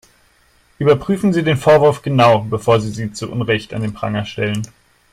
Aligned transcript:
Überprüfen 0.79 1.31
Sie 1.31 1.43
den 1.43 1.57
Vorwurf 1.57 2.01
genau, 2.01 2.39
bevor 2.49 2.81
Sie 2.81 2.89
sie 2.89 3.13
zu 3.13 3.31
Unrecht 3.31 3.71
an 3.71 3.83
den 3.83 3.93
Pranger 3.93 4.25
stellen. 4.25 4.63